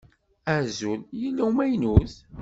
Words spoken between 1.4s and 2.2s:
n umaynut?